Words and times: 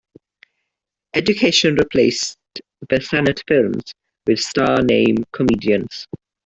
Educational 1.13 1.75
replaced 1.75 2.35
the 2.89 2.99
Sennett 2.99 3.43
films 3.47 3.93
with 4.25 4.39
star-name 4.39 5.17
comedians. 5.31 6.07